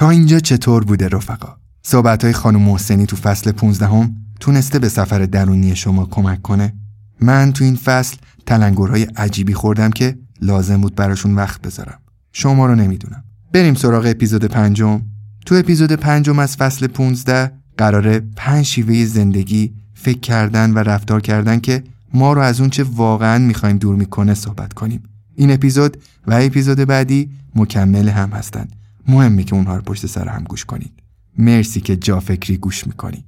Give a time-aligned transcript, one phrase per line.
[0.00, 4.88] تا اینجا چطور بوده رفقا؟ صحبت های خانم محسنی تو فصل 15 هم تونسته به
[4.88, 6.74] سفر درونی شما کمک کنه؟
[7.20, 8.16] من تو این فصل
[8.46, 11.98] تلنگرهای عجیبی خوردم که لازم بود براشون وقت بذارم.
[12.32, 13.24] شما رو نمی‌دونم.
[13.52, 15.02] بریم سراغ اپیزود پنجم.
[15.46, 21.60] تو اپیزود پنجم از فصل 15 قراره پنج شیوه زندگی، فکر کردن و رفتار کردن
[21.60, 25.02] که ما رو از اون چه واقعا می‌خوایم دور می‌کنه صحبت کنیم.
[25.34, 25.96] این اپیزود
[26.26, 28.68] و اپیزود بعدی مکمل هم هستن.
[29.10, 30.92] مهمه که اونها رو پشت سر هم گوش کنید.
[31.38, 33.24] مرسی که جا فکری گوش می‌کنید.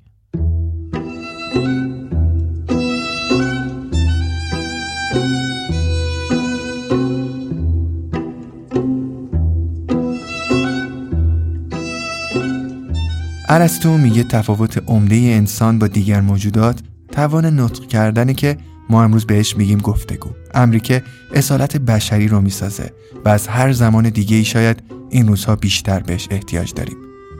[13.48, 16.80] ارسطو میگه تفاوت عمده انسان با دیگر موجودات
[17.12, 18.56] توان نطق کردنه که
[18.92, 20.30] ما امروز بهش میگیم گفتگو.
[20.54, 21.02] امریکه
[21.34, 22.92] اصالت بشری رو می‌سازه
[23.24, 26.96] و از هر زمان دیگه ای شاید این روزها بیشتر بهش احتیاج داریم.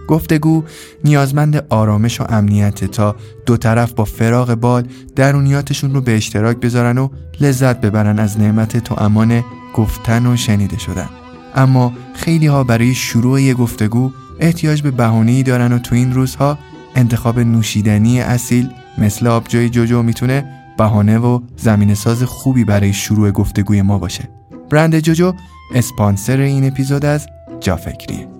[0.09, 0.65] گفتگو
[1.05, 3.17] نیازمند آرامش و امنیت تا
[3.47, 7.09] دو طرف با فراغ بال درونیاتشون رو به اشتراک بذارن و
[7.41, 9.45] لذت ببرن از نعمت تو امان
[9.75, 11.09] گفتن و شنیده شدن.
[11.55, 16.59] اما خیلی ها برای شروع یه گفتگو احتیاج به بهانه‌ای دارن و تو این روزها
[16.97, 23.83] انتخاب نوشیدنی اصیل مثل آبجوی جوجو می‌تونه بهانه و زمین ساز خوبی برای شروع گفتگوی
[23.83, 24.29] ما باشه.
[24.71, 25.33] برند جوجو
[25.75, 27.27] اسپانسر این اپیزود از
[27.61, 28.32] جافکریه.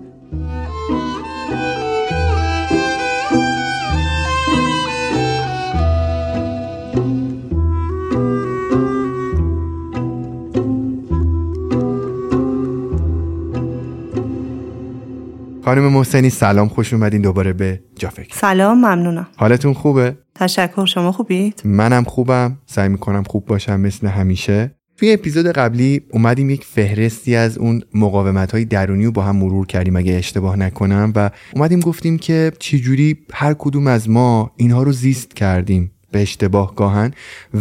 [15.65, 19.27] خانم محسنی سلام خوش اومدین دوباره به جافکر سلام ممنونم.
[19.35, 22.57] حالتون خوبه؟ تشکر شما خوبید؟ منم خوبم.
[22.65, 24.75] سعی می‌کنم خوب باشم مثل همیشه.
[24.97, 29.65] توی اپیزود قبلی اومدیم یک فهرستی از اون مقاومت های درونی رو با هم مرور
[29.65, 31.13] کردیم اگه اشتباه نکنم.
[31.15, 36.75] و اومدیم گفتیم که چجوری هر کدوم از ما اینها رو زیست کردیم به اشتباه
[36.75, 37.11] گاهن.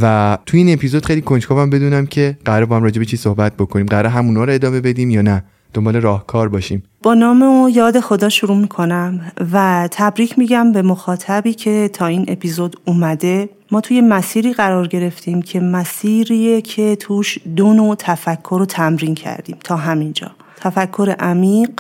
[0.03, 3.57] و توی این اپیزود خیلی کنجکاوم بدونم که قرار با هم راجع به چی صحبت
[3.57, 3.87] بکنیم.
[3.87, 5.45] قرار همونا رو ادامه بدیم یا نه.
[5.75, 6.83] دنبال راهکار باشیم.
[7.03, 12.25] با نام و یاد خدا شروع می‌کنم و تبریک میگم به مخاطبی که تا این
[12.29, 13.49] اپیزود اومده.
[13.71, 19.57] ما توی مسیری قرار گرفتیم که مسیریه که توش دو نوع تفکر رو تمرین کردیم
[19.65, 20.31] تا همینجا.
[20.61, 21.71] تفکر عمیق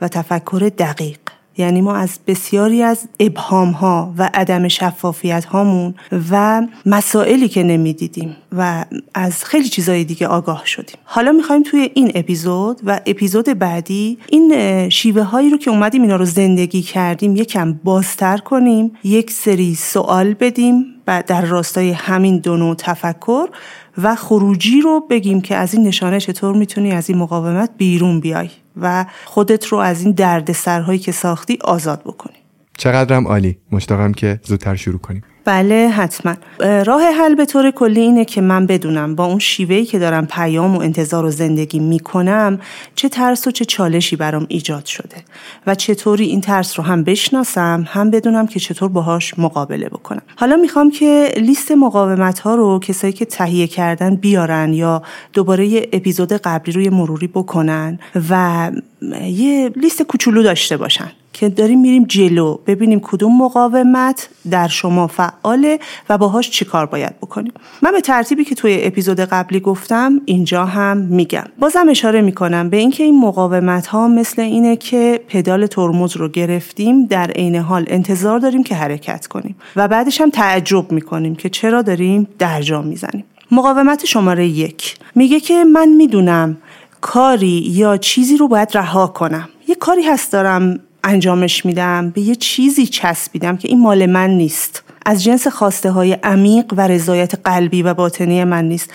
[0.00, 1.18] و تفکر دقیق.
[1.60, 5.94] یعنی ما از بسیاری از ابهام ها و عدم شفافیت هامون
[6.30, 8.84] و مسائلی که نمی‌دیدیم و
[9.14, 10.96] از خیلی چیزای دیگه آگاه شدیم.
[11.04, 16.16] حالا می‌خوایم توی این اپیزود و اپیزود بعدی این شیوه هایی رو که اومدیم اینا
[16.16, 22.56] رو زندگی کردیم یکم بازتر کنیم یک سری سوال بدیم و در راستای همین دو
[22.56, 23.48] نوع تفکر
[24.02, 28.48] و خروجی رو بگیم که از این نشانه چطور می‌تونی از این مقاومت بیرون بیای.
[28.82, 32.36] و خودت رو از این دردسرهایی که ساختی آزاد بکنی.
[32.78, 33.58] چقدرم عالی.
[33.72, 35.22] مشتاقم که زودتر شروع کنیم.
[35.44, 36.34] بله حتما.
[36.60, 40.76] راه حل به طور کلی اینه که من بدونم با اون شیوهی که دارم پیام
[40.76, 42.58] و انتظار و زندگی می‌کنم
[42.94, 45.16] چه ترس و چه چالشی برام ایجاد شده
[45.66, 50.22] و چطوری این ترس رو هم بشناسم هم بدونم که چطور باهاش مقابله بکنم.
[50.36, 55.02] حالا می‌خوام که لیست مقاومت ها رو کسایی که تهیه کردن بیارن یا
[55.32, 57.98] دوباره یه اپیزود قبلی روی مروری بکنن
[58.30, 58.70] و
[59.22, 61.12] یه لیست کوچولو داشته باشن.
[61.32, 67.52] که داریم میریم جلو ببینیم کدوم مقاومت در شما فعاله و باهاش چیکار باید بکنیم.
[67.82, 71.44] من به ترتیبی که توی اپیزود قبلی گفتم اینجا هم میگم.
[71.58, 77.06] بازم اشاره می‌کنم به اینکه این مقاومت ها مثل اینه که پدال ترمز رو گرفتیم
[77.06, 81.82] در عین حال انتظار داریم که حرکت کنیم و بعدش هم تعجب می‌کنیم که چرا
[81.82, 83.24] داریم درجا می‌زنیم.
[83.50, 84.96] مقاومت شماره یک.
[85.14, 86.56] میگه که من می‌دونم
[87.00, 89.48] کاری یا چیزی رو باید رها کنم.
[89.68, 94.82] یه کاری هست دارم انجامش میدم به یه چیزی چسبیدم که این مال من نیست.
[95.06, 98.90] از جنس خواسته های عمیق و رضایت قلبی و باطنی من نیست.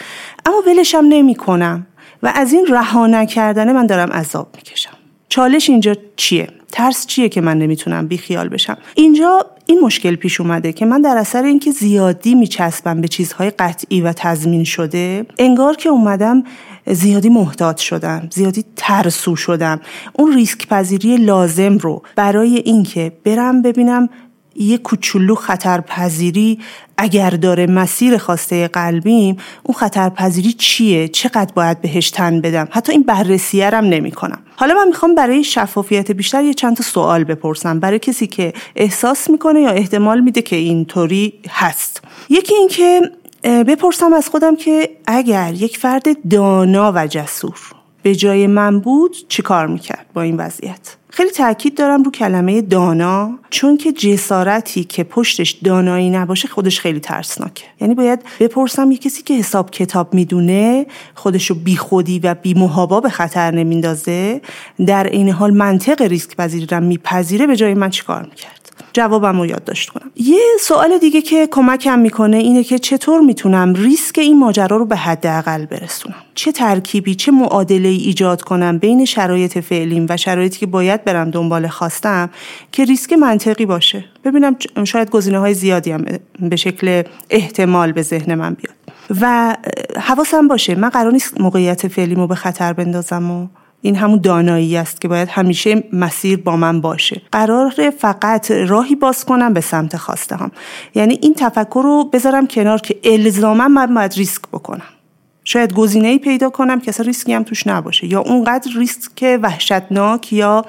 [0.46, 1.88] اما ولشم نمی کنم
[2.24, 4.98] و از این رها نکردن من دارم عذاب می‌کشم.
[5.30, 10.74] چالش اینجا چیه؟ ترس چیه که من نمی‌تونم بیخیال بشم؟ اینجا این مشکل پیش اومده
[10.74, 15.90] که من در اثر اینکه زیادی میچسبم به چیزهای قطعی و تضمین شده انگار که
[15.90, 16.44] اومدم
[16.88, 19.82] زیادی محتاط شدم زیادی ترسو شدم.
[20.14, 24.10] اون ریسک پذیری لازم رو برای اینکه برم ببینم
[24.56, 26.60] یه کوچولو خطرپذیری
[26.98, 33.04] اگر داره مسیر خواسته قلبیم اون خطرپذیری چیه؟ چقدر باید بهش تن بدم؟ حتی این
[33.04, 37.80] بررسیه رم نمی کنم حالا من می‌خوام برای شفافیت بیشتر یه چند تا سوال بپرسم.
[37.80, 42.02] برای کسی که احساس می‌کنه یا احتمال میده که اینطوری هست.
[42.30, 43.02] یکی اینکه
[43.44, 47.60] بپرسم از خودم که اگر یک فرد دانا و جسور
[48.04, 52.62] به جای من بود چی کار می‌کرد با این وضعیت؟ خیلی تاکید دارم رو کلمه
[52.62, 57.64] دانا چون که جسارتی که پشتش دانایی نباشه خودش خیلی ترسناکه.
[57.82, 60.86] یعنی باید بپرسم یه کسی که حساب کتاب می‌دونه
[61.16, 64.42] خودش رو بیخودی و بیمهابا به خطر نمیندازه
[64.86, 69.90] در این حال منطق ریسک پذیری میپذیره به جای من چیکار می‌کرد؟ جوابم رو یادداشت
[69.90, 70.12] کنم.
[70.16, 74.96] یه سوال دیگه که کمکم می‌کنه اینه که چطور می‌تونم ریسک این ماجرا رو به
[74.96, 80.66] حداقل برسونم؟ چه ترکیبی چه معادله ای ایجاد کنم بین شرایط فعلیم و شرایطی که
[80.66, 82.30] باید برم دنبال خواستم
[82.72, 84.06] که ریسک منطقی باشه.
[84.24, 86.06] ببینم شاید گزینه های زیادی هم
[86.40, 88.76] به شکل احتمال به ذهن من بیاد.
[89.22, 89.56] و
[90.00, 93.48] حواسم باشه من قرار نیست موقعیت فعلیمو به خطر بندازم و
[93.82, 97.22] این همون دانایی است که باید همیشه مسیر با من باشه.
[97.32, 100.52] قرار فقط راهی باز کنم به سمت خواسته هم
[100.96, 104.82] یعنی این تفکر رو بذارم کنار که الزاما من باید ریسک بکنم.
[105.44, 108.08] شاید گزینه ای پیدا کنم که اصلا ریسکی هم توش نباشه.
[108.08, 110.66] یا اونقدر ریسک وحشتناک یا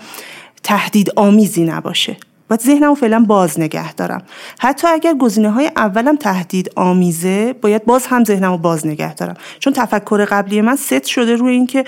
[0.67, 2.17] تهدید آمیزی نباشه.
[2.49, 4.23] باید ذهنمو فعلا باز نگه دارم.
[4.59, 9.35] حتی اگر گزینه های اولم تهدید آمیزه باید باز هم ذهنمو باز نگه دارم.
[9.59, 11.85] چون تفکر قبلی من ست شده روی اینکه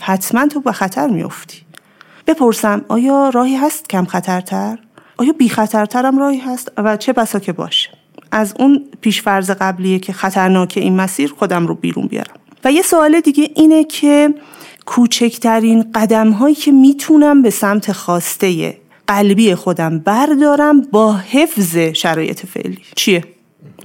[0.00, 1.58] حتما تو به خطر میافتی.
[2.26, 4.78] بپرسم آیا راهی هست کم خطرتر؟
[5.16, 7.90] آیا بی خطرترم راهی هست؟ و چه بسا که باشه.
[8.32, 12.34] از اون پیشفرض قبلیه که خطرناک این مسیر خودم رو بیرون بیارم.
[12.64, 14.34] و یه سوال دیگه اینه که
[14.90, 18.76] کوچکترین قدم هایی که می‌تونم به سمت خواسته
[19.06, 22.78] قلبی خودم بردارم با حفظ شرایط فعلی.
[22.96, 23.24] چیه؟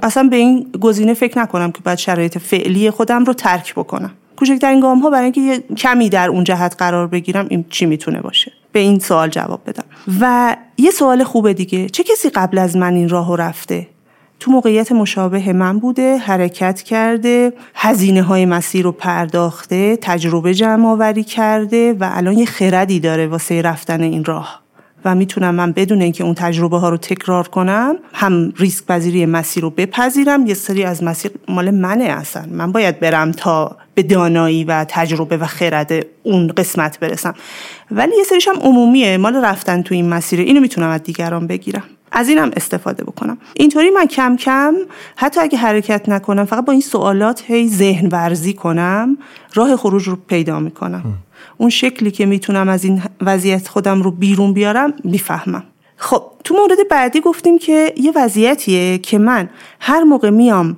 [0.04, 4.12] اصلا به این گزینه فکر نکنم که باید شرایط فعلی خودم رو ترک بکنم.
[4.36, 8.52] کوچکترین گام ها برای اینکه کمی در اون جهت قرار بگیرم این چی می‌تونه باشه؟
[8.72, 9.86] به این سوال جواب بدم.
[10.22, 11.90] و یه سوال خوبه دیگه.
[11.90, 13.88] چه کسی قبل از من این راهو رفته؟
[14.46, 21.24] تو موقعیت مشابه من بوده حرکت کرده هزینه های مسیر رو پرداخته تجربه جمع آوری
[21.24, 24.65] کرده و الان یه خردی داره واسه رفتن این راه.
[25.06, 29.64] و می‌تونم من بدون اینکه اون تجربه ها رو تکرار کنم هم ریسک پذیری مسیر
[29.64, 30.48] رو بپذیرم.
[30.48, 32.46] یه سری از مسیر مال منه اصلا.
[32.52, 35.92] من باید برم تا به دانایی و تجربه و خرد
[36.24, 37.34] اون قسمت برسم.
[37.92, 39.18] ولی یه سریش هم عمومیه.
[39.18, 40.40] مال رفتن تو این مسیر.
[40.40, 41.84] اینو می‌تونم از دیگران بگیرم.
[42.12, 43.38] از اینم استفاده بکنم.
[43.54, 44.76] اینطوری من کم کم
[45.16, 49.18] حتی اگه حرکت نکنم فقط با این سوالات هی ذهن ورزی کنم
[49.54, 51.04] راه خروج رو پیدا می‌کنم.
[51.58, 55.64] اون شکلی که می‌تونم از این وضعیت خودم رو بیرون بیارم می‌فهمم.
[55.98, 59.50] خب تو مورد بعدی گفتیم که یه وضعیتیه که من
[59.80, 60.78] هر موقع میام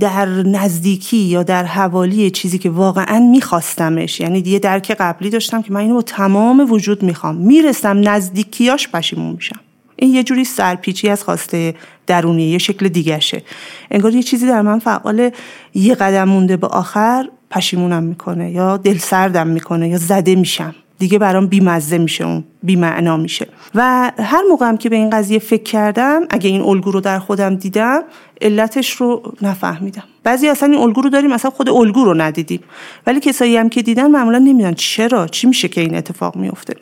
[0.00, 5.72] در نزدیکی یا در حوالی چیزی که واقعا میخواستمش یعنی دیگه درک قبلی داشتم که
[5.72, 9.60] من اینو با تمام وجود می‌خوام می‌رسم نزدیکیاش پشیمون میشم.
[9.96, 11.74] این یه جوری سرپیچی از خواسته
[12.06, 13.42] درونی یه شکل دیگشه
[13.90, 15.30] انگار یه چیزی در من فعال
[15.74, 20.74] یه قدم مونده به آخر پشیمونم می‌کنه یا دل سردم می‌کنه یا زده میشم.
[20.98, 23.46] دیگه برام بیمزه میشه اون بیمعنا میشه.
[23.74, 27.54] و هر موقعم که به این قضیه فکر کردم اگه این الگو رو در خودم
[27.54, 28.02] دیدم
[28.40, 30.02] علتش رو نفهمیدم.
[30.24, 32.60] بعضی اصلا این الگو رو داریم اصلا خود الگو رو ندیدیم.
[33.06, 36.74] ولی کسایی هم که دیدن معمولا نمی‌دونن چرا چی میشه که این اتفاق میفته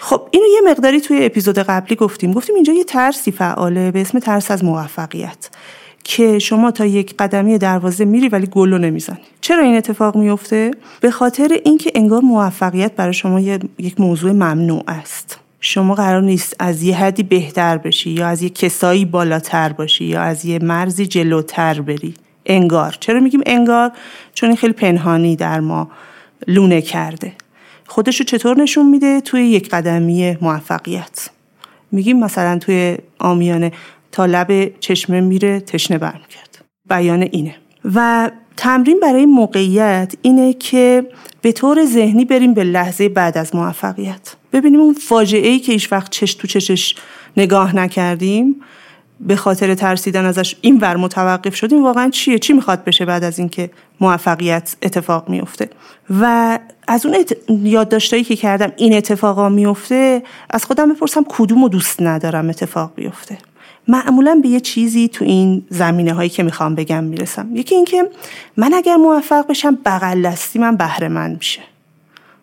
[0.00, 2.32] خب اینو یه مقداری توی اپیزود قبلی گفتیم.
[2.32, 5.48] گفتیم اینجا یه ترسی فعاله به اسم ترس از موفقیت.
[6.04, 9.18] که شما تا یک قدمی دروازه میری ولی گلو نمی‌زنی.
[9.40, 10.70] چرا این اتفاق میفته
[11.00, 13.40] به خاطر اینکه انگار موفقیت برای شما
[13.78, 15.38] یک موضوع ممنوع است.
[15.60, 20.22] شما قرار نیست از یه حدی بهتر بشی یا از یه کسایی بالاتر باشی یا
[20.22, 22.14] از یه مرزی جلوتر بری.
[22.46, 22.96] انگار.
[23.00, 23.92] چرا میگیم انگار؟
[24.34, 25.90] چون این خیلی پنهانی در ما
[26.46, 27.32] لونه کرده.
[27.86, 31.28] خودش رو چطور نشون میده؟ توی یک قدمی موفقیت.
[31.92, 33.72] میگیم مثلا توی آمیانه
[34.14, 37.54] تا لب چشمه میره تشنه برمیگرد بیان اینه.
[37.94, 41.06] و تمرین برای موقعیت اینه که
[41.42, 44.34] به طور ذهنی بریم به لحظه بعد از موفقیت.
[44.52, 46.94] ببینیم اون فاجعه ای که هیچ وقت چش تو چشش
[47.36, 48.60] نگاه نکردیم
[49.20, 53.38] به خاطر ترسیدن ازش این ور متوقف شدیم واقعا چیه؟ چی می‌خواد بشه بعد از
[53.38, 55.70] اینکه موفقیت اتفاق میفته
[56.20, 57.36] و از اون ات...
[57.48, 63.38] یادداشتایی که کردم این اتفاقا میفته از خودم بپرسم کدوم رو دوست ندارم اتفاق بیفته؟
[63.88, 67.48] معمولا به یه چیزی تو این زمینه هایی که می‌خوام بگم می‌رسم.
[67.56, 68.10] یکی اینکه
[68.56, 71.60] من اگر موفق بشم بغل دستی من بهره من میشه.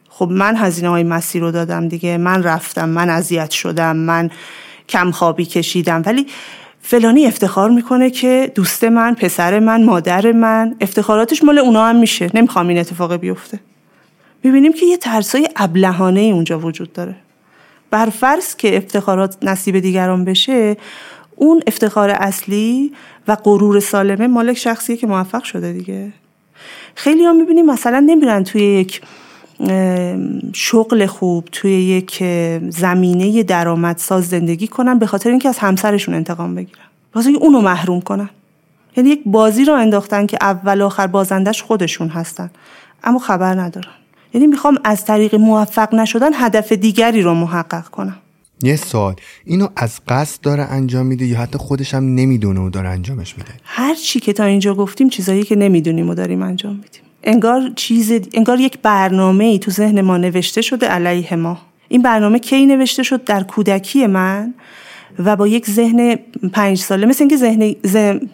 [0.10, 4.30] خب من هزینه های مسیر رو دادم دیگه من رفتم من اذیت شدم من
[4.90, 6.04] کم خوابی کشیدم.
[6.06, 6.28] ولی
[6.82, 12.32] فلانی افتخار می‌کنه که دوست من پسر من مادر من افتخاراتش مال اونا هم میشه.
[12.34, 13.60] نمی‌خوام این اتفاق بیفته.
[14.44, 17.16] می‌بینیم که یه ترسای ابلهانه اونجا وجود داره.
[17.92, 20.78] بر فرض که افتخارات نصیب دیگران بشه
[21.42, 22.92] اون افتخار اصلی
[23.28, 26.14] و غرور سالمه مالک شخصیه که موفق شده دیگه.
[26.96, 29.02] خیلی هم می‌بینیم مثلا نمیرن توی یک
[30.54, 32.24] شغل خوب توی یک
[32.70, 36.86] زمینه درآمدساز زندگی کنن به خاطر اینکه از همسرشون انتقام بگیرن.
[37.16, 38.30] واسه اونو محروم کنن.
[38.98, 42.50] یعنی یک بازی رو انداختن که اول آخر بازندش خودشون هستن
[43.04, 43.94] اما خبر ندارن.
[44.34, 48.18] یعنی می‌خوام از طریق موفق نشدن هدف دیگری رو محقق کنم.
[48.64, 49.16] یه سوال.
[49.46, 53.52] اینو از قصد داره انجام میده یا حتی خودش هم نمی‌دونه و داره انجامش میده؟
[53.64, 57.02] هر چی که تا اینجا گفتیم چیزایی که نمی‌دونیم و داریم انجام میدیم.
[57.24, 61.58] انگار چیز انگار یک برنامه ای تو ذهن ما نوشته شده علیه ما.
[61.88, 64.54] این برنامه کی نوشته شد؟ در کودکی من
[65.20, 66.16] و با یک ذهن
[66.54, 67.06] پنج ساله.
[67.06, 68.30] مثل اینکه ذهن ذهن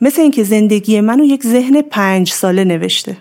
[0.00, 3.16] مثل اینکه زندگی منو یک ذهن پنج ساله نوشته.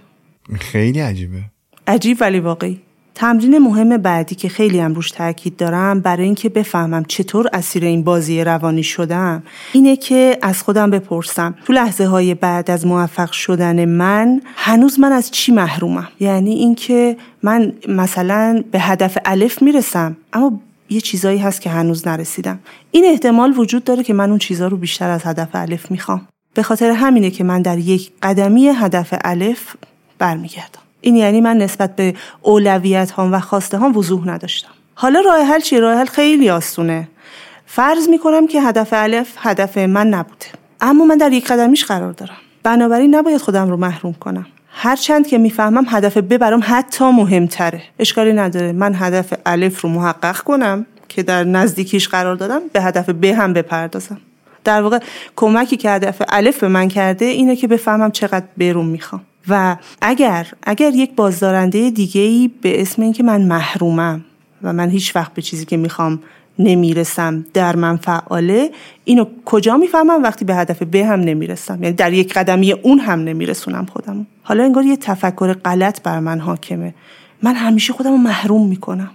[0.59, 1.41] خیلی عجیبه.
[1.87, 2.79] عجیب ولی واقعی.
[3.15, 8.03] تمرین مهم بعدی که خیلی هم روش تاکید دارم برای اینکه بفهمم چطور اسیر این
[8.03, 9.43] بازی روانی شدم
[9.73, 11.55] اینه که از خودم بپرسم.
[11.65, 17.17] تو لحظه های بعد از موفق شدن من هنوز من از چی محرومم؟ یعنی اینکه
[17.43, 22.59] من مثلا به هدف الف می‌رسم اما یه چیزایی هست که هنوز نرسیدم.
[22.91, 26.27] این احتمال وجود داره که من اون چیزها رو بیشتر از هدف الف می‌خوام.
[26.53, 29.75] به خاطر همینه که من در یک قدمی هدف الف
[30.19, 30.79] برمیگردم.
[31.03, 34.69] این یعنی من نسبت به اولویت هام و خواسته هام وضوح نداشتم.
[34.95, 37.07] حالا راه حل چیه؟ راه حل خیلی آسونه.
[37.65, 40.45] فرض می‌کنم که هدف الف هدف من نبوده.
[40.81, 42.35] اما من در یک قدمیش قرار دارم.
[42.63, 44.45] بنابراین نباید خودم رو محروم کنم.
[44.69, 47.81] هرچند که می‌فهمم هدف ب برام حتی مهمتره.
[47.99, 48.71] اشکالی نداره.
[48.71, 53.53] من هدف الف رو محقق کنم که در نزدیکیش قرار دادم به هدف ب هم
[53.53, 54.17] بپردازم.
[54.63, 54.99] در واقع
[55.35, 59.21] کمکی که هدف الف به من کرده اینه که بفهمم چقدر برون می‌خوام.
[59.47, 64.25] و اگر اگر یک بازدارنده دیگه ای به اسم اینکه من محرومم
[64.63, 66.19] و من هیچ وقت به چیزی که می‌خوام
[66.59, 68.71] نمی‌رسم در من فعاله
[69.03, 71.83] اینو کجا می‌فهمم؟ وقتی به هدف ب هم نمی‌رسم.
[71.83, 74.27] یعنی در یک قدمی اون هم نمیرسونم خودم.
[74.43, 76.93] حالا انگار یه تفکر غلط بر من حاکمه.
[77.43, 79.11] من همیشه خودم رو محروم می‌کنم.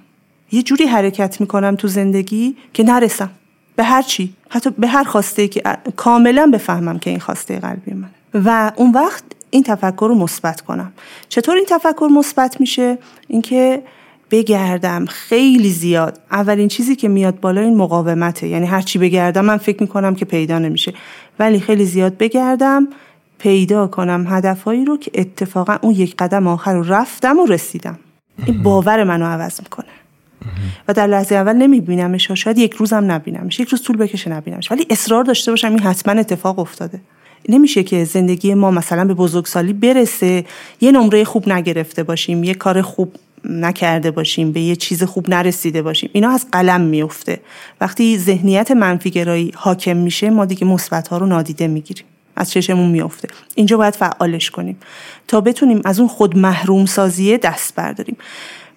[0.52, 3.30] یه جوری حرکت می‌کنم تو زندگی که نرسم.
[3.76, 4.35] به هر چی.
[4.49, 5.62] حتی به هر خواسته که
[5.97, 8.11] کاملا بفهمم که این خواسته قلبی منه.
[8.44, 10.93] و اون وقت این تفکر رو مثبت کنم.
[11.28, 13.83] چطور این تفکر مثبت میشه؟ اینکه
[14.31, 16.21] بگردم خیلی زیاد.
[16.33, 18.49] اولین چیزی که میاد بالا این مقاومته.
[18.49, 20.95] یعنی هر چی بگردم من فکر می‌کنم که پیدا نمیشه.
[21.38, 22.88] ولی خیلی زیاد بگردم
[23.38, 27.99] پیدا کنم هدفهایی رو که اتفاقا اون یک قدم آخر رو رفتم و رسیدم.
[28.47, 29.87] این باور منو عوض می‌کنه.
[30.88, 33.61] و در لحظه اول نمیبینمش شاید یک روزم نبینمش.
[33.61, 34.73] یک روز طول بکشه نبینمش.
[34.73, 37.00] ولی اصرار داشته باشم این حتما اتفاق افتاده.
[37.49, 40.45] نمیشه که زندگی ما مثلا به بزرگسالی برسه
[40.80, 43.12] یه نمره خوب نگرفته باشیم یه کار خوب
[43.45, 46.11] نکرده باشیم به یه چیز خوب نرسیده باشیم.
[46.12, 47.40] اینا از قلم میفته.
[47.80, 52.04] وقتی ذهنیت منفیگرایی حاکم میشه ما دیگه مثبت ها رو نادیده می‌گیریم.
[52.37, 54.76] از چشمون میفته اینجا باید فعالش کنیم.
[55.28, 58.16] تا بتونیم از اون خود محروم سازیه دست برداریم.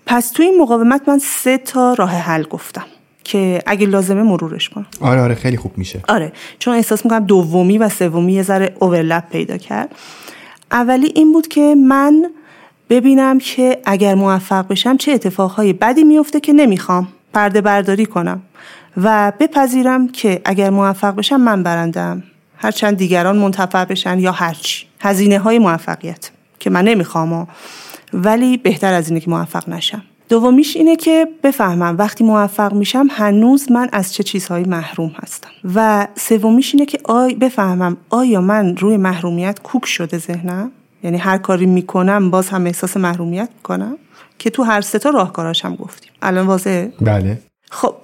[0.05, 2.85] پس توی این مقاومت من سه تا راه حل گفتم.
[3.23, 4.85] که اگه لازمه مرورش کنم.
[5.01, 5.99] آره آره خیلی خوب میشه.
[6.09, 9.95] آره چون احساس می‌کنم دومی و سومی یه ذره اوورلپ پیدا کرد.
[10.71, 12.25] اولی این بود که من
[12.89, 18.41] ببینم که اگر موفق بشم چه اتفاقهای بدی میفته که نمی‌خوام پرده برداری کنم
[18.97, 22.23] و بپذیرم که اگر موفق بشم من برندم
[22.57, 24.85] هرچند دیگران منتفع بشن یا هرچی.
[24.99, 27.47] هزینه های موفقیت که من نمی‌خوام
[28.13, 30.03] ولی بهتر از اینه که موفق نشم.
[30.31, 35.49] دومیش اینه که بفهمم وقتی موفق میشم هنوز من از چه چیزهایی محروم هستم.
[35.75, 40.71] و سومیش اینه که آی بفهمم آیا من روی محرومیت کوک شده ذهنم؟
[41.03, 43.97] یعنی هر کاری می‌کنم باز هم احساس محرومیت می‌کنم؟
[44.39, 46.11] که تو هر سه تا راهکاراش هم گفتیم.
[46.21, 47.39] الان واضحه؟ بله.
[47.71, 47.95] خب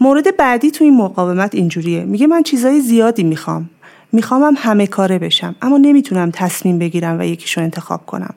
[0.00, 2.04] مورد بعدی تو این مقاومت اینجوریه.
[2.04, 3.70] میگه من چیزای زیادی می‌خوام.
[4.12, 8.34] میخوامم همه کاره بشم اما نمی‌تونم تصمیم بگیرم و یکیشو انتخاب کنم.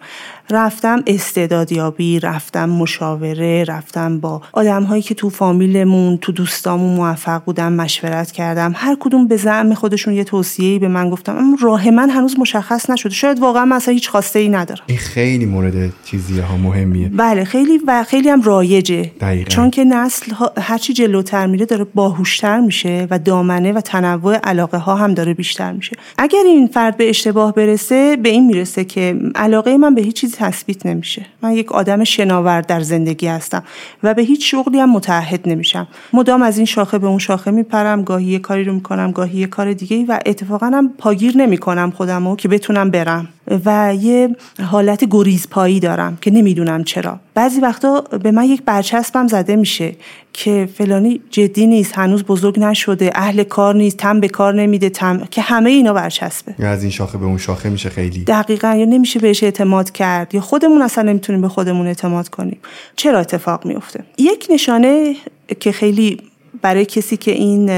[0.50, 7.74] رفتم استعدادیابی رفتم مشاوره رفتم با آدم هایی که تو فامیلمون تو دوستامون موفق بودم
[7.74, 8.74] مشورت کردم.
[8.76, 12.90] هر کدوم به زعم خودشون یه توصیه‌ای به من گفتم اما راه من هنوز مشخص
[12.90, 13.14] نشده.
[13.14, 14.84] شاید واقعا مثلا هیچ خواسته ای ندارم.
[14.88, 15.74] این خیلی مورد
[16.06, 17.10] چیزی ها مهمیه.
[17.10, 19.12] بله خیلی و خیلی هم رایجه.
[19.22, 19.50] دقیقا.
[19.50, 24.96] چون که نسل هرچی جلوتر میره داره باهوشتر میشه و دامنه و تنوع علاقه ها
[24.96, 25.98] هم داره بیشتر میشه.
[26.18, 30.36] اگر این فرد به اشتباه برسه به این می‌رسه که علاقه من به هیچ چیزی
[30.38, 31.26] تثبیت نمیشه.
[31.42, 33.64] من یک آدم شناور در زندگی هستم
[34.04, 35.88] و به هیچ شغلی هم متحد نمیشم.
[36.14, 39.48] مدام از این شاخه به اون شاخه میپرم گاهی یه کاری رو می‌کنم گاهی یه
[39.48, 43.28] کار دیگه و اتفاقا هم پاگیر نمی‌کنم خودمو که بتونم برم.
[43.66, 47.20] و یه حالت گریزپایی دارم که نمی‌دونم چرا.
[47.34, 49.96] بعضی وقتا به من یک برچسبم زده میشه
[50.34, 55.28] که فلانی جدی نیست هنوز بزرگ نشده اهل کار نیست تم به کار نمیده تم
[55.32, 56.56] که همه اینا برچسبه.
[56.60, 58.24] یا از این شاخه به اون شاخه میشه خیلی.
[58.24, 62.60] دقیقا یا نمیشه بهش اعتماد کرد یا خودمون اصلا نمی‌تونیم به خودمون اعتماد کنیم.
[62.96, 65.16] چرا اتفاق میفته؟ یک نشانه
[65.60, 66.18] که خیلی
[66.62, 67.72] برای کسی که این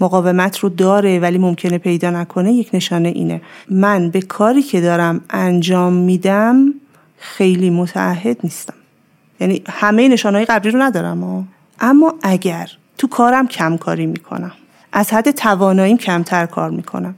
[0.00, 3.40] مقاومت رو داره ولی ممکنه پیدا نکنه یک نشانه اینه.
[3.70, 6.74] من به کاری که دارم انجام میدم
[7.18, 8.74] خیلی متعهد نیستم.
[9.40, 11.48] یعنی همه نشانهای قبلی رو ندارم
[11.80, 14.52] اما اگر تو کارم کم کاری می‌کنم
[14.98, 17.14] از حد تواناییم کمتر کار می‌کنم.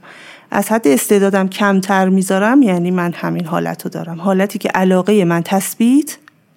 [0.51, 4.21] از حد استعدادم کمتر می‌ذارم یعنی من همین حالت رو دارم.
[4.21, 6.17] حالتی که علاقه من تثبیت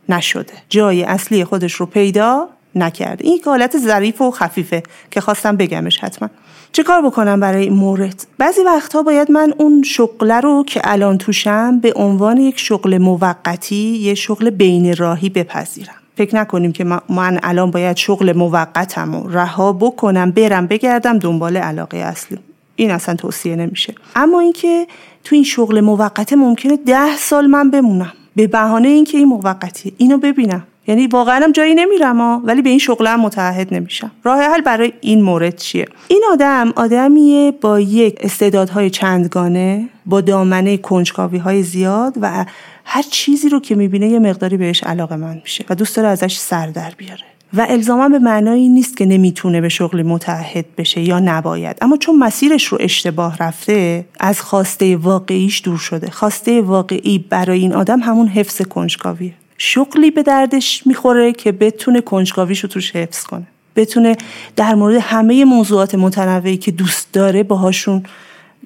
[0.09, 0.53] نشده.
[0.69, 3.25] جای اصلی خودش رو پیدا نکرده.
[3.25, 6.29] این حالت ظریف و خفیفه که خواستم بگمش حتما.
[6.71, 11.17] چه کار بکنم برای این مورد؟ بعضی وقتها باید من اون شغله رو که الان
[11.17, 16.00] توشم به عنوان یک شغل موقتی یه شغل بین راهی بپذیرم.
[16.17, 21.97] فکر نکنیم که من الان باید شغل موقتم و رها بکنم برم بگردم دنبال علاقه
[21.97, 22.37] اصلی.
[22.75, 23.95] این اصلا توصیه نمیشه.
[24.15, 24.87] اما اینکه
[25.23, 28.13] تو این شغل موقته ممکنه ده سال من بمونم.
[28.35, 30.63] به بهانه اینکه این موقتیه اینو ببینم.
[30.87, 34.11] یعنی واقعا هم جایی نمیرم ها ولی به این شغل هم متحد نمیشم.
[34.23, 40.77] راه حل برای این مورد چیه؟ این آدم آدمیه با یک استعدادهای چندگانه با دامنه
[40.77, 42.45] کنجکاوی های زیاد و
[42.85, 46.37] هر چیزی رو که می‌بینه یه مقداری بهش علاقه من میشه و دوست داره ازش
[46.37, 47.23] سر در بیاره.
[47.53, 51.77] و الزاما به معنایی نیست که نمی‌تونه به شغلی متحد بشه یا نباید.
[51.81, 56.11] اما چون مسیرش رو اشتباه رفته از خواسته واقعیش دور شده.
[56.11, 59.33] خواسته واقعی برای این آدم همون حفظ کنجکاویه.
[59.57, 63.47] شغلی به دردش می‌خوره که بتونه کنجکاویش رو توش حفظ کنه.
[63.75, 64.15] بتونه
[64.55, 68.03] در مورد همه موضوعات متنوعی که دوست داره باهاشون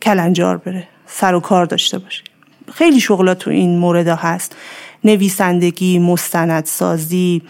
[0.02, 2.24] کلنجار بره سر و کار داشته باشه.
[2.74, 4.56] خیلی شغلات تو این مورد هست.
[5.04, 7.42] نویسندگی مستندسازی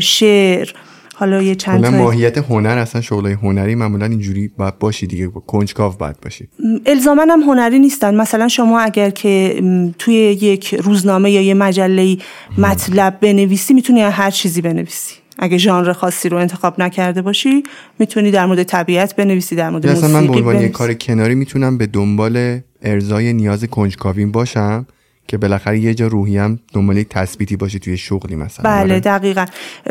[0.00, 0.68] شعر.
[1.14, 5.28] حالا یه چند تا ماهیت هنر اصلا شغلای هنری معمولا اینجوری باید باشی دیگه.
[5.28, 6.48] کنجکاو باید باشی.
[6.86, 8.14] الزاما هم هنری نیستن.
[8.14, 9.62] مثلا شما اگر که
[9.98, 12.16] توی یک روزنامه یا یه مجله
[12.58, 15.14] مطلب بنویسی می‌تونی هر چیزی بنویسی.
[15.38, 17.62] اگه ژانر خاصی رو انتخاب نکرده باشی
[17.98, 21.78] می‌تونی در مورد طبیعت بنویسی در مورد موسیقی من به عنوان یک کار کناری می‌تونم
[21.78, 24.86] به دنبال ارزای نیاز کنجکاویم باشم
[25.28, 28.70] که بالاخره یه جا روحی هم دنبال تثبیتی باشه توی شغلی مثلا.
[28.70, 29.00] بله آره.
[29.00, 29.46] دقیقا.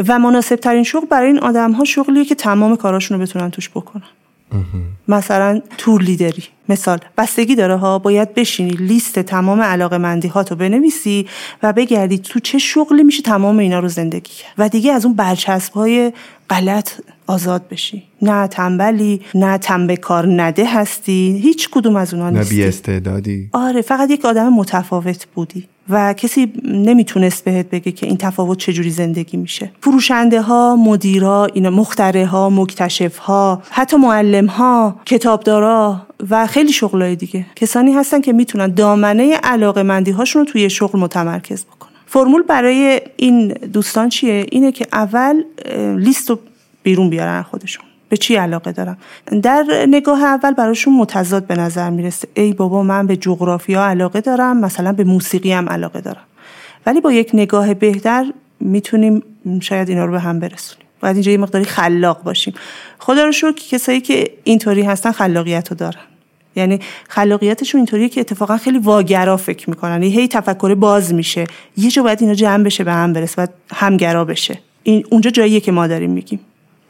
[0.08, 3.70] و مناسب ترین شغل برای این آدم ها شغلیه که تمام کاراشون رو بتونن توش
[3.70, 4.04] بکنن.
[5.08, 10.56] مثلا تور لیدری مثال بستگی داره ها باید بشینی لیست تمام علاقه مندی ها تو
[10.56, 11.28] بنویسی
[11.64, 14.54] و بگردی تو چه شغلی میشه تمام اینا رو زندگی کرد.
[14.58, 16.14] و دیگه از اون برچسب های
[16.50, 16.92] غلط
[17.28, 18.04] آزاد بشی.
[18.22, 21.40] نه تنبلی نه تنبه کار نده هستی.
[21.44, 22.62] هیچ کدوم از اونا نیستی.
[22.62, 25.68] نه استعدادی آره فقط یک آدم متفاوت بودی.
[25.90, 29.72] و کسی نمی‌تونست بهت بگه که این تفاوت چجوری زندگی میشه.
[29.82, 37.16] فروشنده ها مدیرا این مختره ها مکتشف ها حتی معلم ها کتابدارا و خیلی شغلای
[37.16, 37.46] دیگه.
[37.56, 41.92] کسانی هستن که می‌تونن دامنه علاقه مندی هاشون رو توی شغل متمرکز بکنن.
[42.06, 45.44] فرمول برای این دوستان چیه؟ اینه که اول
[45.98, 46.40] لیست رو
[46.84, 47.86] بیرون بیارن خودشون.
[48.10, 48.98] به چی علاقه دارم؟
[49.42, 52.28] در نگاه اول براشون متضاد به نظر می‌رسه.
[52.34, 56.24] ای بابا من به جغرافیا علاقه دارم مثلا به موسیقی هم علاقه دارم.
[56.86, 58.26] ولی با یک نگاه بهتر
[58.60, 59.24] می‌تونیم
[59.62, 60.88] شاید اینا رو به هم برسونیم.
[61.00, 62.54] باید اینجا یه مقداری خلاق باشیم.
[63.00, 66.02] خدا رو شکر کسایی که اینطوری هستن خلاقیت رو دارن.
[66.56, 69.92] یعنی خلاقیتشون اینطوریه که اتفاقا خیلی واگرا فکر می‌کنن.
[69.92, 71.48] یعنی هی تفکر باز میشه.
[71.78, 74.60] یه جا باید اینا جمع بشه به هم برسه باید همگرا بشه.
[74.84, 76.40] این اونجا جاییه که ما داریم میگیم.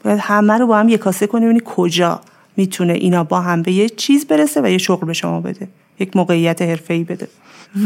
[0.04, 2.20] باید همه رو با هم کاسه کنیم ببینی کجا
[2.56, 5.68] می‌تونه اینا با هم به یه چیز برسه و یه شغل به شما بده
[6.00, 7.28] یک موقعیت حرفه‌ای بده.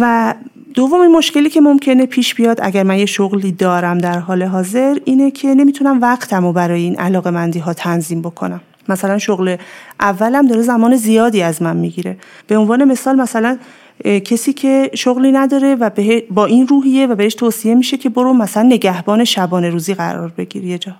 [0.00, 0.34] و
[0.74, 5.30] دومین مشکلی که ممکنه پیش بیاد اگر من یه شغلی دارم در حال حاضر اینه
[5.30, 8.60] که نمی‌تونم وقتم رو برای این علاقه مندی ها تنظیم بکنم.
[8.88, 9.56] مثلا شغل
[10.00, 12.16] اولم داره زمان زیادی از من می‌گیره.
[12.46, 13.58] به عنوان مثال مثلا
[14.04, 15.90] کسی که شغلی نداره و
[16.30, 20.68] با این روحیه و بهش توصیه میشه که برو مثلا نگهبان شبانه روزی قرار بگیری
[20.68, 20.92] یه جا.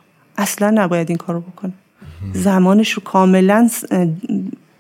[0.42, 1.72] اصلا نباید این کارو بکنه.
[2.33, 3.70] زمانش رو کاملا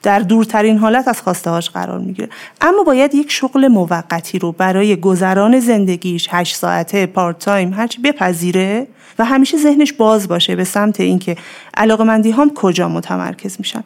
[0.02, 2.28] در دورترین حالت از خواسته هاش قرار می‌گیره.
[2.60, 8.86] اما باید یک شغل موقتی رو برای گذران زندگیش هشت ساعته پارت تایم هرچی بپذیره
[9.18, 11.36] و همیشه ذهنش باز باشه به سمت اینکه
[11.74, 13.84] علاقه مندی هم کجا متمرکز میشن.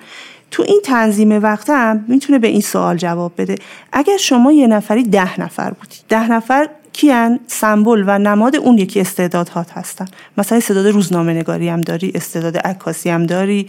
[0.51, 3.55] تو این تنظیم وقتم می‌تونه به این سوال جواب بده.
[3.93, 9.01] اگر شما یه نفری ده نفر بودید ده نفر کیان سمبل و نماد اون یکی
[9.01, 10.07] استعدادهات هستن.
[10.39, 13.69] مثلا استعداد روزنامه نگاری هم داری استعداد عکاسی هم داری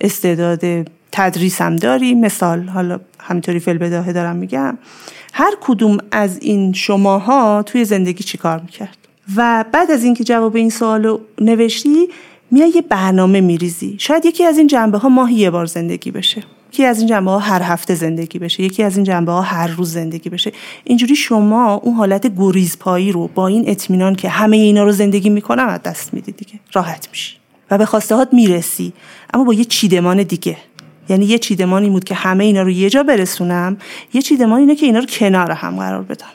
[0.00, 2.14] استعداد تدریسم داری.
[2.14, 4.78] مثال حالا همینطوری فل بداهه دارم میگم.
[5.32, 8.98] هر کدوم از این شماها توی زندگی چیکار می‌کرد؟
[9.36, 12.08] و بعد از اینکه جواب این سوال رو نوشتی
[12.50, 13.96] میای یه برنامه میریزی.
[13.98, 16.42] شاید یکی از این جنبه ها ماهی یه بار زندگی بشه.
[16.76, 19.66] یکی از این جنبه ها هر هفته زندگی بشه یکی از این جنبه ها هر
[19.66, 20.52] روز زندگی بشه.
[20.84, 25.68] اینجوری شما اون حالت گریزپایی رو با این اطمینان که همه اینا رو زندگی می‌کنم
[25.68, 27.36] از دست میدی دیگه راحت میشی
[27.70, 28.92] و به خواسته هات می‌رسی.
[29.34, 30.56] اما با یه چیدمان دیگه.
[31.08, 33.76] یعنی یه چیدمانی بود که همه اینا رو یه جا برسونم
[34.12, 36.26] یه چیدمان اینه که اینا رو کنار هم قرار بدم.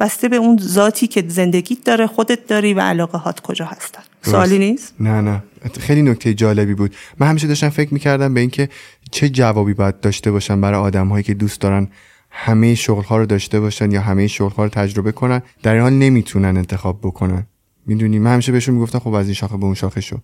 [0.00, 4.02] بسته به اون ذاتی که زندگیت داره خودت داری و علاقه هات کجا هستن.
[4.30, 5.42] سوالی نیست؟ نه نه.
[5.80, 6.94] خیلی نکته جالبی بود.
[7.18, 8.68] من همیشه داشتم فکر می‌کردم به اینکه
[9.10, 11.88] چه جوابی باید داشته باشن برای آدم هایی که دوست دارن
[12.30, 15.42] همه شغل ها رو داشته باشن یا همه شغل ها رو تجربه کنن.
[15.62, 17.46] در این حال نمی‌تونن انتخاب بکنن.
[17.86, 20.18] می‌دونی؟ من همیشه بهشون می‌گفتم خب از این شاخه به اون شاخه شو.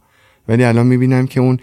[0.48, 1.58] ولی الان می‌بینم که اون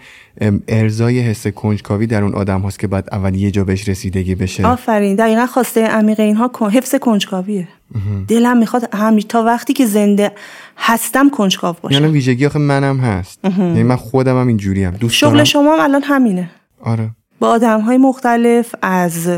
[0.68, 4.66] ارزای حس کنجکاوی در اون آدم هاست که بعد اول یه جا بهش رسیدگی بشه.
[4.66, 7.68] آفرین دقیقا خواسته عمیق اینها حفظ کنجکاویه.
[8.28, 10.32] دلم می‌خواد همین تا وقتی که زنده
[10.76, 11.94] هستم کنجکاو باشم.
[11.94, 13.40] یعنی ویژگی آخه منم هست.
[13.44, 16.50] یعنی من خودم هم اینجوری هم دوست شغل شما هم الان همینه.
[16.80, 17.10] آره.
[17.38, 19.30] با آدم های مختلف از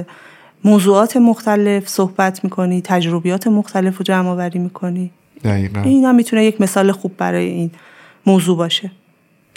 [0.65, 5.11] موضوعات مختلف صحبت می‌کنی تجربیات مختلف رو جمع آوری می‌کنی.
[5.45, 5.81] دقیقا.
[5.81, 7.71] این هم می‌تونه یک مثال خوب برای این
[8.27, 8.91] موضوع باشه.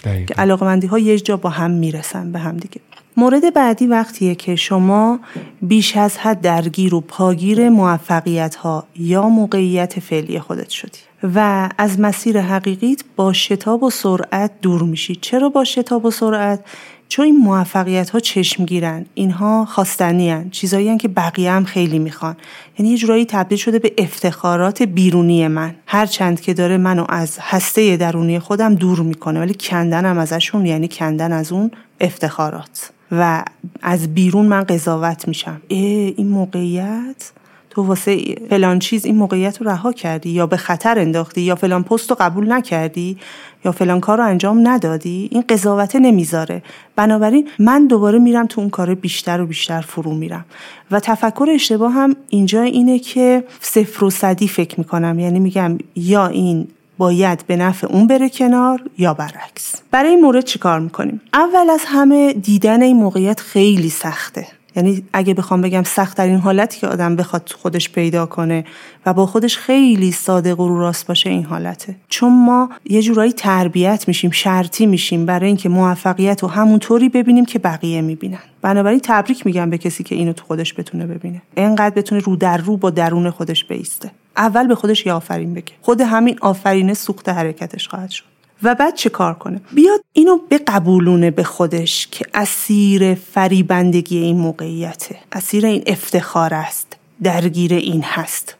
[0.04, 0.24] دقیقا.
[0.24, 2.80] که علاقمندی ها یه جا با هم می‌رسن به هم دیگه.
[3.16, 5.20] مورد بعدی وقتیه که شما
[5.62, 10.98] بیش از حد درگیر و پاگیر موفقیت ها یا موقعیت فعلی خودت شدی
[11.34, 15.16] و از مسیر حقیقیت با شتاب و سرعت دور میشی.
[15.16, 16.64] چرا با شتاب و سرعت؟
[17.08, 20.50] چون این موفقیت ها چشم گیرن اینها خواستنی هن.
[20.50, 22.36] چیزایی که بقیه هم خیلی می‌خوان.
[22.78, 25.74] یعنی یه جورایی تبدیل شده به افتخارات بیرونی من.
[25.86, 30.88] هر چند که داره منو از هسته درونی خودم دور می‌کنه ولی کندنم ازشون یعنی
[30.88, 32.90] کندن از اون افتخارات.
[33.12, 33.44] و
[33.82, 35.62] از بیرون من قضاوت میشم.
[35.70, 37.32] اه این موقعیت
[37.74, 41.82] تو واسه فلان چیز این موقعیت رو رها کردی؟ یا به خطر انداختی؟ یا فلان
[41.82, 43.18] پست رو قبول نکردی؟
[43.64, 46.62] یا فلان کار رو انجام ندادی؟ این قضاوت نمی‌ذاره.
[46.96, 50.44] بنابراین من دوباره میرم تو اون کار بیشتر و بیشتر فرو میرم.
[50.90, 55.18] و تفکر اشتباه هم اینجا اینه که صفر و صدی فکر می‌کنم.
[55.18, 59.82] یعنی میگم یا این باید به نفع اون بره کنار یا برعکس.
[59.90, 64.46] برای این مورد چیکار می‌کنیم؟ اول از همه دیدن این موقعیت خیلی سخته.
[64.76, 68.64] یعنی اگه بخوام بگم سخت این حالتی که آدم بخواد خودش پیدا کنه
[69.06, 71.96] و با خودش خیلی صادق و رو راست باشه این حالته.
[72.08, 77.58] چون ما یه جورایی تربیت میشیم شرطی میشیم برای اینکه موفقیت رو همونطوری ببینیم که
[77.58, 78.38] بقیه می‌بینن.
[78.62, 81.42] بنابراین تبریک میگم به کسی که اینو تو خودش بتونه ببینه.
[81.56, 84.10] انقدر بتونه رو در رو با درون خودش بیسته.
[84.36, 85.72] اول به خودش یه آفرین بگه.
[85.82, 88.33] خود همین آفرینه سوخت حرکتش خواهد شد.
[88.64, 95.16] و بعد چه کار کنه؟ بیاد اینو بقبولونه به خودش که اسیر فریبندگی این موقعیته.
[95.32, 96.96] اسیر این افتخار است.
[97.22, 98.56] درگیر این هست.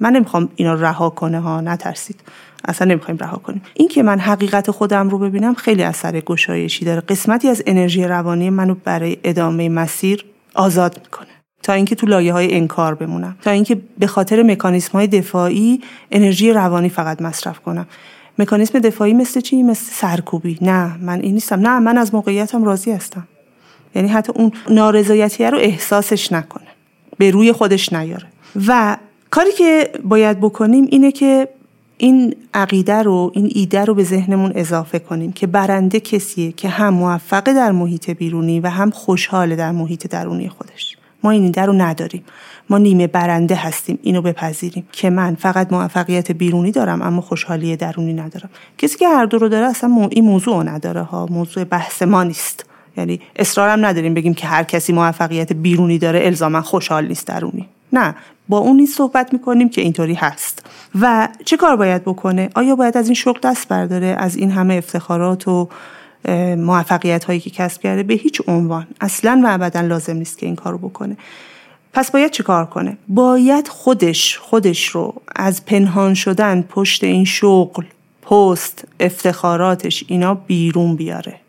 [0.00, 2.20] من نمی‌خوام اینا رها کنه ها نترسید.
[2.64, 3.62] اصلا نمی‌خوایم رها کنیم.
[3.74, 7.00] این که من حقیقت خودم رو ببینم خیلی اثر گشایشی داره.
[7.00, 11.28] قسمتی از انرژی روانی منو برای ادامه مسیر آزاد می‌کنه.
[11.62, 13.36] تا اینکه تو لایه های انکار بمونم.
[13.42, 17.86] تا اینکه به خاطر مکانیسم های دفاعی انرژی روانی فقط مصرف کنم.
[18.38, 20.58] مکانیسم دفاعی مثل چی؟ مثل سرکوبی.
[20.60, 21.60] نه من این نیستم.
[21.60, 23.28] نه من از موقعیتم راضی هستم.
[23.94, 26.66] یعنی حتی اون نارضایتی رو احساسش نکنه.
[27.18, 28.26] به روی خودش نیاره.
[28.66, 28.96] و
[29.30, 31.48] کاری که باید بکنیم اینه که
[31.98, 36.94] این عقیده رو این ایده رو به ذهنمون اضافه کنیم که برنده کسیه که هم
[36.94, 40.96] موفق در محیط بیرونی و هم خوشحال در محیط درونی خودش.
[41.24, 42.24] ما این ایده رو نداریم.
[42.70, 43.98] ما نیمه برنده هستیم.
[44.02, 44.88] اینو بپذیریم.
[44.92, 48.50] که من فقط موفقیت بیرونی دارم اما خوشحالی درونی ندارم.
[48.78, 51.26] کسی که هر دو رو داره اصلا این موضوع نداره ها.
[51.26, 52.66] موضوع بحث ما نیست.
[52.96, 57.68] یعنی اصرارم نداریم بگیم که هر کسی موفقیت بیرونی داره الزاما خوشحال نیست درونی.
[57.92, 58.14] نه.
[58.48, 60.66] با اون نیست صحبت می‌کنیم که اینطوری هست.
[61.00, 64.74] و چه کار باید بکنه؟ آیا باید از این شغل دست برداره؟ از این همه
[64.74, 65.68] افتخارات و
[66.58, 68.86] موفقیت هایی که کسب کرده به هیچ عنوان.
[69.00, 71.16] اصلا و ابدا لازم نیست که این کارو بکنه.
[71.92, 77.84] پس باید چیکار کنه؟ باید خودش خودش رو از پنهان شدن پشت این شغل
[78.22, 81.40] پست افتخاراتش اینا بیرون بیاره.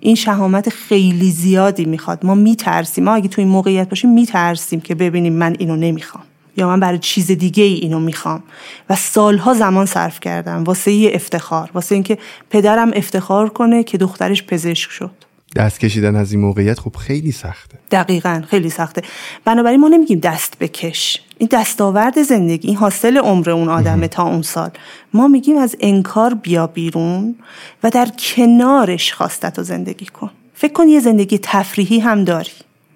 [0.00, 2.26] این شهامت خیلی زیادی می‌خواد.
[2.26, 3.04] ما میترسیم.
[3.04, 6.24] ما اگه تو این موقعیت باشیم میترسیم که ببینیم من اینو نمی‌خوام.
[6.56, 8.42] یا من برای چیز دیگه ای اینو می‌خوام.
[8.90, 10.64] و سالها زمان صرف کردم.
[10.64, 11.70] واسه یه افتخار.
[11.74, 12.18] واسه اینکه
[12.50, 15.10] پدرم افتخار کنه که دخترش پزشک شد.
[15.56, 17.78] دست کشیدن از این موقعیت خب خیلی سخته.
[17.90, 19.02] دقیقا خیلی سخته.
[19.44, 21.20] بنابراین ما نمیگیم دست بکش.
[21.38, 24.70] این دستاورد زندگی این حاصل عمر اون آدمه تا اون سال.
[25.14, 27.34] ما میگیم از انکار بیا بیرون
[27.82, 30.30] و در کنارش خواستت و زندگی کن.
[30.54, 32.50] فکر کن یه زندگی تفریحی هم داری.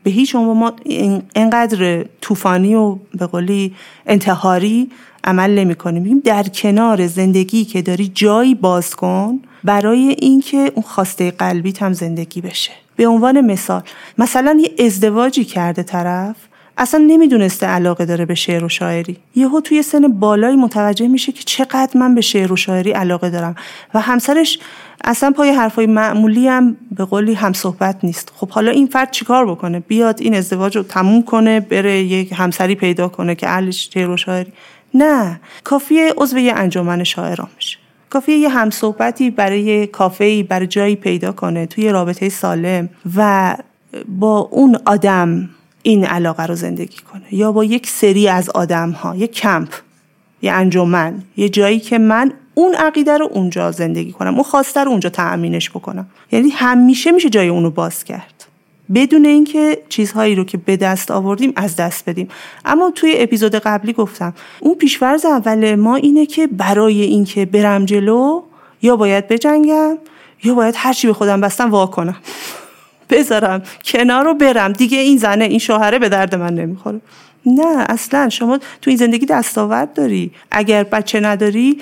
[0.07, 0.73] به هیچ عنوان ما
[1.35, 3.75] اینقدر طوفانی و به قولی
[4.07, 4.91] انتحاری
[5.25, 11.31] عمل نمی کنیم در کنار زندگی که داری جایی باز کن برای اینکه اون خواسته
[11.31, 12.71] قلبی هم زندگی بشه.
[12.97, 13.83] به عنوان مثال
[14.19, 16.37] مثلا یه ازدواجی کرده طرف
[16.79, 19.17] اصلا نمی‌دونسته علاقه داره به شعر و شاعری.
[19.35, 23.55] یهو توی سن بالایی متوجه میشه که چقدر من به شعر و شاعری علاقه دارم.
[23.95, 24.59] و همسرش
[25.05, 28.33] اصلا پای حرفای معمولی هم به قولی هم صحبت نیست.
[28.37, 32.75] خب حالا این فرد چیکار بکنه؟ بیاد این ازدواج رو تموم کنه بره یک همسری
[32.75, 34.53] پیدا کنه که اهلش شعر و شاعری.
[34.95, 37.79] نه کافیه عضو یه انجمن شاعران بشه
[38.11, 43.57] کافیه یه همصحبتی برای کافه برای جایی پیدا کنه توی رابطه سالم و
[44.09, 45.49] با اون آدم
[45.87, 47.23] این علاقه رو زندگی کنه.
[47.35, 49.69] یا با یک سری از آدم ها یک کمپ
[50.43, 54.91] یه انجمن یه جایی که من اون عقیده رو اونجا زندگی کنم اون خواسته رو
[54.91, 56.07] اونجا تأمینش بکنم.
[56.33, 58.45] یعنی همیشه میشه جای اونو باز کرد.
[58.95, 62.29] بدون اینکه چیزهایی رو که به دست آوردیم از دست بدیم.
[62.65, 68.43] اما توی اپیزود قبلی گفتم اون پیشورز اول ما اینه که برای اینکه برم جلو
[68.83, 69.99] یا باید بجنگم
[70.45, 72.17] یا باید هرچی به خودم بستم وا کنم.
[73.11, 74.73] بذارم کنار رو برم.
[74.73, 77.01] دیگه این زنه این شوهره به درد من نمی‌خوره.
[77.47, 78.29] نه اصلا.
[78.29, 80.31] شما تو این زندگی دستاورد داری.
[80.51, 81.81] اگر بچه نداری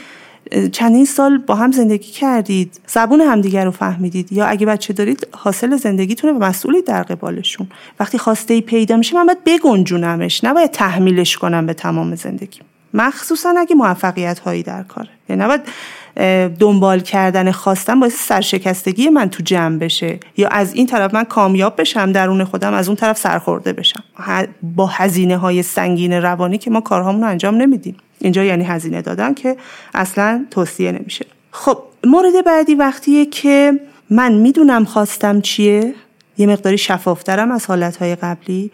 [0.73, 2.81] چندین سال با هم زندگی کردید.
[2.87, 4.33] زبون همدیگر رو فهمیدید.
[4.33, 7.67] یا اگه بچه دارید حاصل زندگیتونه و مسئولید در قبالشون
[8.01, 10.45] وقتی خواسته ای پیدا میشه من باید بگنجونمش.
[10.45, 12.61] نباید تحمیلش کنم به تمام زندگی.
[12.95, 15.09] مخصوصا اگه موفقیت هایی در کاره.
[15.29, 15.61] یعنی نباید
[16.61, 21.81] دنبال کردن خواستم باعث سرشکستگی من تو جمع بشه یا از این طرف من کامیاب
[21.81, 24.05] بشم درون خودم از اون طرف سرخورده بشم.
[24.62, 27.96] با هزینه های سنگین روانی که ما کارهامون رو انجام نمیدیم.
[28.20, 29.57] اینجا یعنی هزینه دادن که
[29.94, 31.27] اصلا توصیه نمیشه.
[31.50, 35.94] خب مورد بعدی وقتیه که من می‌دونم خواستم چیه.
[36.38, 38.70] یه مقداری شفافترم از حالتهای قبلی.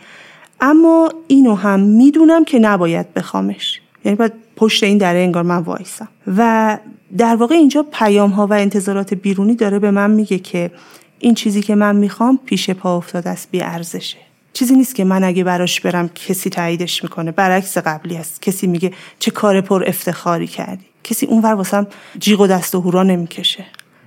[0.61, 3.81] اما اینو هم می‌دونم که نباید بخوامش.
[4.05, 6.09] یعنی باید پشت این دره انگار من وایسم.
[6.37, 6.79] و
[7.19, 10.71] در واقع اینجا پیام ها و انتظارات بیرونی داره به من میگه که
[11.19, 14.19] این چیزی که من می‌خوام پیش پا افتاده است بی ارزشه.
[14.53, 17.33] چیزی نیست که من اگه براش برم کسی تاییدش می‌کنه.
[17.33, 18.43] برعکس قبلی است.
[18.43, 20.85] کسی میگه چه کار پر افتخاری کردی.
[21.05, 21.87] کسی اونور واسم
[22.19, 23.65] جیغ و دست و هورا نمی‌کشه.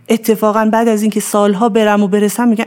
[0.09, 2.65] اتفاقا بعد از اینکه سالها برم و برسم میگن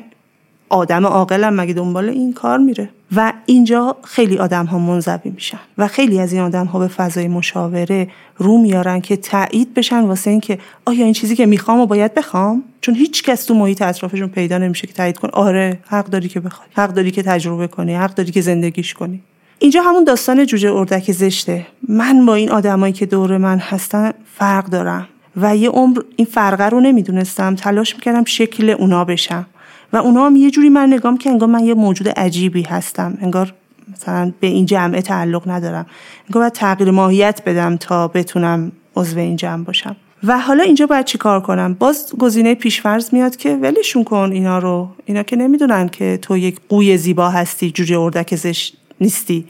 [0.68, 5.88] آدم عاقلم مگه دنبال این کار میره؟ و اینجا خیلی آدم ها منظبی میشن و
[5.88, 10.58] خیلی از این آدم ها به فضای مشاوره رو میارن که تایید بشن واسه اینکه
[10.84, 14.58] آیا این چیزی که می‌خوام و باید بخوام؟ چون هیچ کس تو محیط اطرافشون پیدا
[14.58, 16.68] نمیشه که تایید کن آره حق داری که بخوای.
[16.74, 17.94] حق داری که تجربه کنی.
[17.94, 19.22] حق داری که زندگیش کنی.
[19.58, 21.66] اینجا همون داستان جوجه اردک زشته.
[21.88, 25.08] من با این آدمایی که دور من هستن فرق دارم.
[25.36, 27.54] و یه عمر این فرقه رو نمی‌دونستم.
[27.54, 29.46] تلاش می‌کردم شکل اونا بشم.
[29.92, 33.18] و اونا هم یه جوری من نگام که انگار من یه موجود عجیبی هستم.
[33.22, 33.54] انگار
[33.92, 35.86] مثلا به این جمعه تعلق ندارم.
[36.28, 39.96] انگار باید تغییر ماهیت بدم تا بتونم عضو این جمع باشم.
[40.24, 44.58] و حالا اینجا باید چی کار کنم؟ باز گزینه پیشفرض میاد که ولشون کن اینا
[44.58, 44.88] رو.
[45.04, 49.46] اینا که نمی‌دونن که تو یک قوی زیبا هستی جوجه اردک زش نیستی.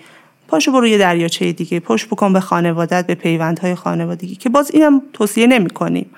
[0.49, 1.81] پاشو برو یه دریاچه دیگه.
[1.81, 6.11] پشت بکن به خانوادت به پیوندهای خانوادگی که باز اینم توصیه نمی کنیم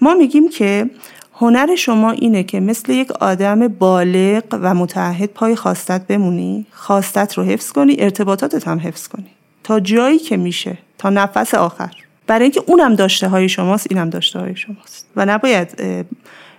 [0.00, 0.90] ما میگیم که
[1.38, 7.44] هنر شما اینه که مثل یک آدم بالغ و متعهد پای خواستت بمونی خواستت رو
[7.44, 9.26] حفظ کنی ارتباطاتت هم حفظ کنی.
[9.64, 11.90] تا جایی که میشه تا نفس آخر.
[12.26, 15.06] برای اینکه اونم داشته های شماست اینم داشته های شماست.
[15.16, 15.82] و نباید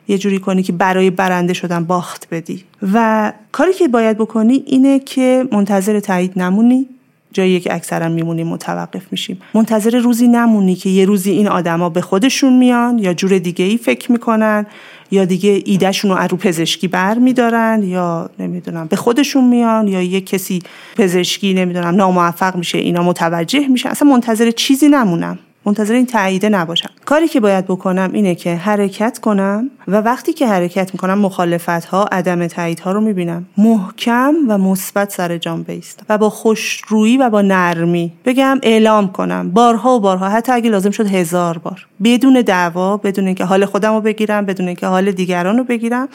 [0.07, 2.63] یه جوری کنی که برای برنده شدن باخت بدی.
[2.93, 6.89] و کاری که باید بکنی اینه که منتظر تایید نمونی.
[7.33, 9.41] جایی که اکثرا میمونیم متوقف میشیم.
[9.53, 13.77] منتظر روزی نمونی که یه روزی این آدما به خودشون میان یا جور دیگه ای
[13.77, 14.65] فکر می‌کنن
[15.11, 20.21] یا دیگه ایدهشون رو رو پزشکی بر میدارن یا نمی‌دونم به خودشون میان یا یه
[20.21, 20.61] کسی
[20.95, 25.39] پزشکی نمی‌دونم ناموفق میشه اینا متوجه میشه اصلا منتظر چیزی نمونم.
[25.67, 26.89] منتظر این تاییده نباشم.
[27.05, 32.05] کاری که باید بکنم اینه که حرکت کنم و وقتی که حرکت می‌کنم مخالفت ها
[32.11, 33.45] عدم تایید ها رو می‌بینم.
[33.57, 39.51] محکم و مثبت سر جام بیستم و با خوشرویی و با نرمی بگم اعلام کنم.
[39.51, 41.87] بارها و بارها حتی اگه لازم شد هزار بار.
[42.03, 46.07] بدون دعوا بدون اینکه حال خودم رو بگیرم بدون اینکه حال دیگران رو بگیرم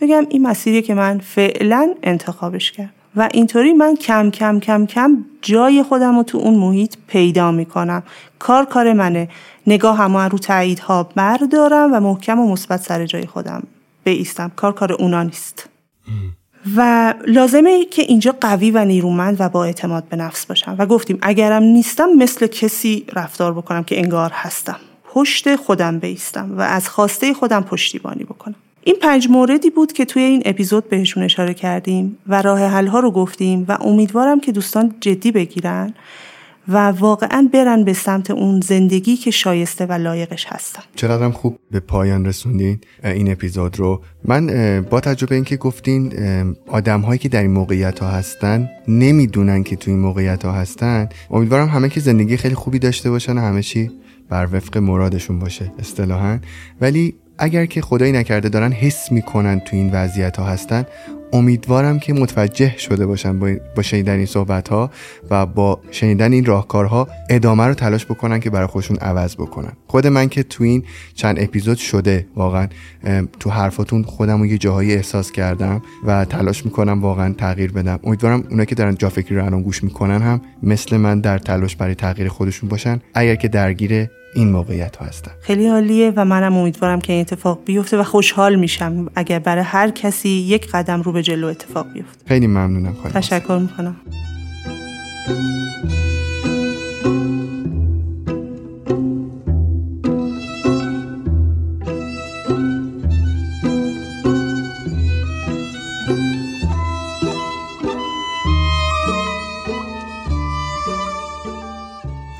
[0.00, 2.97] بگم این مسیری که من فعلا انتخابش کردم.
[3.16, 8.02] و اینطوری من کم کم کم کم جای خودم رو تو اون محیط پیدا می‌کنم.
[8.38, 9.28] کار کار منه.
[9.66, 10.38] نگاه همه رو
[10.82, 13.62] ها بردارم و محکم و مثبت سر جای خودم
[14.04, 14.52] بیستم.
[14.56, 15.68] کار کار اونا نیست.
[16.76, 20.76] و لازمه که اینجا قوی و نیرومند و با اعتماد به نفس باشم.
[20.78, 24.76] و گفتیم اگرم نیستم مثل کسی رفتار بکنم که انگار هستم.
[25.04, 28.54] پشت خودم بیستم و از خواسته خودم پشتیبانی بکنم.
[28.84, 33.00] این پنج موردی بود که توی این اپیزود بهشون اشاره کردیم و راه حل ها
[33.00, 35.94] رو گفتیم و امیدوارم که دوستان جدی بگیرن
[36.68, 40.82] و واقعا برن به سمت اون زندگی که شایسته و لایقش هستن.
[40.94, 44.02] چقدرم خوب به پایان رسوندین این اپیزود رو.
[44.24, 44.46] من
[44.90, 46.12] با تجربه اینکه گفتین
[46.66, 51.08] آدم هایی که در این موقعیت ها هستن نمی‌دونن که تو این موقعیت ها هستن.
[51.30, 53.90] امیدوارم همه که زندگی خیلی خوبی داشته باشن و همه چی
[54.28, 56.38] بر وفق مرادشون باشه اصطلاحا.
[56.80, 60.84] ولی اگر که خدایی نکرده دارن حس می‌کنن تو این وضعیت ها هستن
[61.32, 63.38] امیدوارم که متوجه شده باشن
[63.76, 64.90] با شنیدن این صحبت ها
[65.30, 69.72] و با شنیدن این راهکارها ادامه رو تلاش بکنن که برای خودشون عوض بکنن.
[69.86, 72.68] خود من که تو این چند اپیزود شده واقعا
[73.40, 77.98] تو حرفاتون خودم رو یه جاهایی احساس کردم و تلاش می‌کنم واقعا تغییر بدم.
[78.04, 81.76] امیدوارم اونا که دارن جا فکری رو الان گوش می‌کنن هم مثل من در تلاش
[81.76, 83.00] برای تغییر خودشون باشن.
[83.14, 85.30] اگر که درگیر این موقعیت ها هستن.
[85.40, 89.90] خیلی عالیه و منم امیدوارم که این اتفاق بیفته و خوشحال میشم اگر برای هر
[89.90, 92.26] کسی یک قدم رو به جلو اتفاق بیفته.
[92.26, 93.96] خیلی ممنونم خواهی تشکر می‌کنم.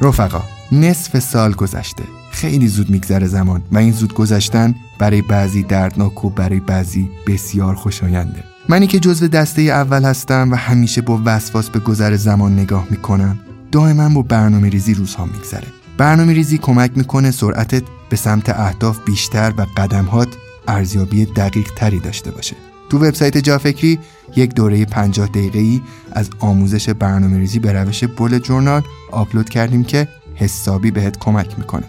[0.01, 2.05] رفقا نصف سال گذشته.
[2.31, 7.75] خیلی زود میگذره زمان و این زود گذشتن برای بعضی دردناک و برای بعضی بسیار
[7.75, 8.45] خوشاینده.
[8.69, 13.39] منی که جزو دسته اول هستم و همیشه با وسواس به گذر زمان نگاه می‌کنم
[13.73, 15.67] دائما با برنامه ریزی روزها میگذره.
[15.99, 20.29] برنامه ریزی کمک می‌کنه سرعتت به سمت اهداف بیشتر و قدمهات
[20.69, 22.57] ارزیابی دقیق تری داشته باشه.
[22.91, 23.99] تو وبسایت جافکری
[24.37, 25.81] یک دوره 50 دقیقه‌ای
[26.13, 31.85] از آموزش برنامه ریزی به روش بول جورنال آپلود کردیم که حسابی بهت کمک می‌کنه.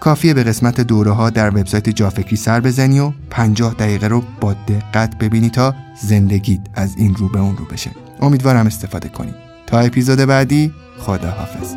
[0.00, 4.52] کافیه به قسمت دوره ها در وبسایت جافکری سر بزنی و 50 دقیقه رو با
[4.52, 7.90] دقت ببینی تا زندگیت از این رو به اون رو بشه.
[8.20, 9.34] امیدوارم استفاده کنی.
[9.66, 11.74] تا اپیزود بعدی خدا حافظ